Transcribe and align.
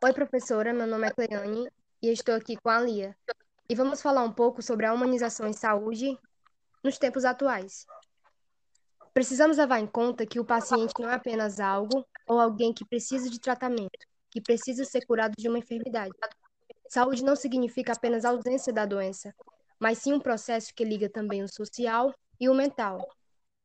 Oi, 0.00 0.12
professora, 0.12 0.72
meu 0.72 0.86
nome 0.86 1.08
é 1.08 1.10
Cleane 1.10 1.68
e 2.00 2.08
estou 2.08 2.36
aqui 2.36 2.56
com 2.56 2.68
a 2.68 2.80
Lia. 2.80 3.16
E 3.68 3.74
vamos 3.74 4.00
falar 4.00 4.22
um 4.22 4.32
pouco 4.32 4.62
sobre 4.62 4.86
a 4.86 4.94
humanização 4.94 5.48
em 5.48 5.52
saúde 5.52 6.16
nos 6.84 6.98
tempos 6.98 7.24
atuais. 7.24 7.84
Precisamos 9.12 9.56
levar 9.56 9.80
em 9.80 9.88
conta 9.88 10.24
que 10.24 10.38
o 10.38 10.44
paciente 10.44 10.92
não 11.00 11.10
é 11.10 11.14
apenas 11.14 11.58
algo 11.58 12.06
ou 12.28 12.38
alguém 12.38 12.72
que 12.72 12.84
precisa 12.84 13.28
de 13.28 13.40
tratamento, 13.40 13.98
que 14.30 14.40
precisa 14.40 14.84
ser 14.84 15.04
curado 15.04 15.34
de 15.36 15.48
uma 15.48 15.58
enfermidade. 15.58 16.14
Saúde 16.88 17.24
não 17.24 17.34
significa 17.34 17.92
apenas 17.92 18.24
ausência 18.24 18.72
da 18.72 18.86
doença, 18.86 19.34
mas 19.80 19.98
sim 19.98 20.12
um 20.12 20.20
processo 20.20 20.72
que 20.76 20.84
liga 20.84 21.10
também 21.10 21.42
o 21.42 21.52
social 21.52 22.14
e 22.38 22.48
o 22.48 22.54
mental. 22.54 23.04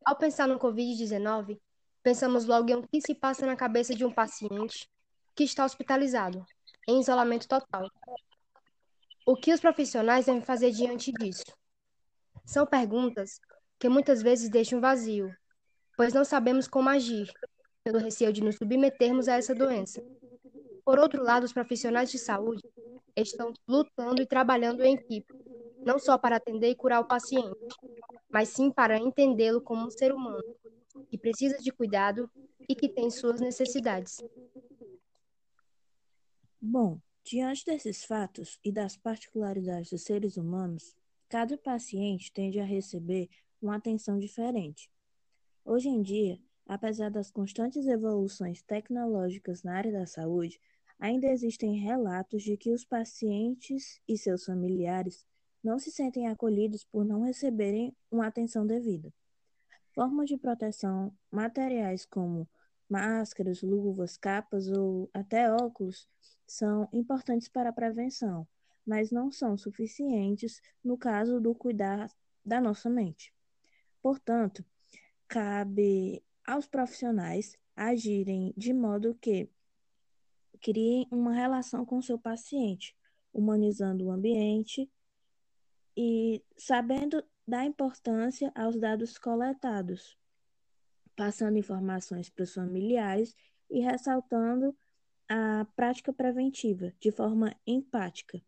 Ao 0.04 0.16
pensar 0.16 0.48
no 0.48 0.58
Covid-19, 0.58 1.60
pensamos 2.02 2.46
logo 2.46 2.72
em 2.72 2.76
o 2.78 2.88
que 2.88 3.02
se 3.02 3.14
passa 3.14 3.46
na 3.46 3.56
cabeça 3.56 3.94
de 3.94 4.04
um 4.04 4.12
paciente 4.12 4.90
que 5.36 5.44
está 5.44 5.66
hospitalizado, 5.66 6.46
em 6.88 7.00
isolamento 7.00 7.48
total. 7.48 7.90
O 9.26 9.36
que 9.36 9.54
os 9.54 9.60
profissionais 9.60 10.26
devem 10.26 10.41
fazer 10.41 10.72
diante 10.72 11.12
disso? 11.12 11.46
São 12.46 12.66
perguntas 12.66 13.40
que 13.80 13.88
muitas 13.90 14.22
vezes 14.22 14.50
deixam 14.50 14.82
vazio, 14.82 15.34
pois 15.96 16.14
não 16.14 16.26
sabemos 16.26 16.68
como 16.68 16.90
agir, 16.90 17.32
pelo 17.84 18.00
receio 18.00 18.32
de 18.34 18.44
nos 18.44 18.55
submetermos 18.55 19.27
a 19.27 19.36
essa 19.36 19.55
doença. 19.55 20.04
Por 20.86 21.00
outro 21.00 21.24
lado, 21.24 21.44
os 21.44 21.54
profissionais 21.54 22.12
de 22.12 22.18
saúde 22.18 22.62
estão 23.16 23.54
lutando 23.68 24.22
e 24.22 24.26
trabalhando 24.26 24.84
em 24.84 24.96
equipe, 24.96 25.34
não 25.86 26.00
só 26.00 26.18
para 26.18 26.38
atender 26.38 26.70
e 26.70 26.76
curar 26.76 27.02
o 27.02 27.08
paciente, 27.08 27.58
mas 28.30 28.50
sim 28.50 28.72
para 28.72 28.98
entendê-lo 28.98 29.62
como 29.62 29.86
um 29.86 29.90
ser 29.90 30.13
humano, 30.13 30.44
que 31.10 31.18
precisa 31.18 31.58
de 31.58 31.72
cuidado 31.72 32.30
e 32.68 32.76
que 32.76 32.90
tem 32.90 33.10
suas 33.10 33.40
necessidades. 33.40 34.18
Bom, 36.66 36.98
diante 37.26 37.66
desses 37.66 38.05
fatos 38.05 38.58
e 38.63 38.71
das 38.71 38.95
particularidades 38.95 39.90
dos 39.90 40.04
seres 40.04 40.38
humanos, 40.38 40.96
cada 41.27 41.57
paciente 41.57 42.32
tende 42.32 42.57
a 42.57 42.63
receber 42.63 43.29
uma 43.62 43.76
atenção 43.76 44.18
diferente. 44.18 44.90
Hoje 45.65 45.90
em 45.90 46.01
dia, 46.01 46.40
apesar 46.65 47.12
das 47.12 47.29
constantes 47.29 47.85
evoluções 47.85 48.62
tecnológicas 48.62 49.62
na 49.62 49.76
área 49.76 49.91
da 49.91 50.05
saúde, 50.05 50.57
ainda 50.98 51.27
existem 51.27 51.82
relatos 51.82 52.41
de 52.41 52.55
que 52.55 52.71
os 52.71 52.85
pacientes 52.85 53.99
e 54.07 54.18
seus 54.18 54.45
familiares 54.45 55.27
não 55.62 55.77
se 55.77 55.91
sentem 55.91 56.29
acolhidos 56.29 56.85
por 56.85 57.04
não 57.04 57.23
receberem 57.23 57.93
uma 58.10 58.27
atenção 58.27 58.66
devida. 58.66 59.13
Formas 59.91 60.29
de 60.29 60.38
proteção 60.38 61.13
materiais 61.29 62.05
como 62.05 62.48
máscaras, 62.94 63.63
luvas, 63.63 64.18
capas 64.18 64.68
ou 64.68 65.09
até 65.12 65.52
óculos 65.52 66.08
são 66.46 66.88
importantes 66.94 67.47
para 67.47 67.72
a 67.72 67.74
prevenção, 67.74 68.47
mas 68.85 69.12
não 69.12 69.31
são 69.31 69.58
suficientes 69.58 70.62
no 70.84 70.96
caso 70.96 71.41
do 71.41 71.56
cuidar 71.56 72.08
da 72.46 72.62
nossa 72.62 72.91
mente. 72.91 73.34
Portanto, 74.00 74.63
cabe 75.28 76.24
aos 76.46 76.68
profissionais 76.68 77.58
agirem 77.75 78.53
de 78.56 78.72
modo 78.72 79.18
que 79.19 79.50
criem 80.62 81.07
uma 81.09 81.34
relação 81.34 81.84
com 81.84 82.00
seu 82.00 82.19
paciente, 82.19 82.96
humanizando 83.34 84.06
o 84.06 84.12
ambiente 84.12 84.88
e 85.97 86.44
sabendo 86.56 87.24
da 87.47 87.66
importância 87.66 88.52
aos 88.53 88.80
dados 88.80 89.18
coletados, 89.18 90.16
passando 91.16 91.58
informações 91.58 92.30
para 92.30 92.44
os 92.44 92.53
familiares 92.53 93.36
e 93.69 93.80
ressaltando 93.80 94.75
a 95.28 95.66
prática 95.75 96.12
preventiva 96.12 96.94
de 97.00 97.12
forma 97.12 97.56
empática, 97.66 98.42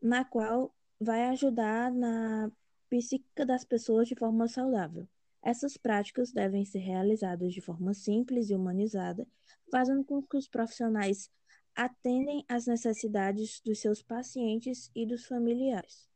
na 0.00 0.24
qual 0.24 0.74
vai 1.00 1.26
ajudar 1.28 1.92
na 1.92 2.50
psíquica 2.90 3.46
das 3.46 3.64
pessoas 3.64 4.08
de 4.08 4.14
forma 4.14 4.48
saudável. 4.48 5.08
Essas 5.42 5.76
práticas 5.76 6.32
devem 6.32 6.64
ser 6.64 6.80
realizadas 6.80 7.52
de 7.52 7.60
forma 7.60 7.94
simples 7.94 8.50
e 8.50 8.54
humanizada, 8.54 9.26
fazendo 9.70 10.04
com 10.04 10.22
que 10.22 10.36
os 10.36 10.48
profissionais 10.48 11.30
atendem 11.74 12.44
às 12.48 12.66
necessidades 12.66 13.60
dos 13.64 13.80
seus 13.80 14.02
pacientes 14.02 14.90
e 14.94 15.06
dos 15.06 15.26
familiares. 15.26 16.07